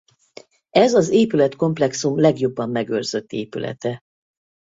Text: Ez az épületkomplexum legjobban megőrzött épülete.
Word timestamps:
Ez 0.69 0.93
az 0.93 1.09
épületkomplexum 1.09 2.19
legjobban 2.19 2.69
megőrzött 2.69 3.31
épülete. 3.31 3.99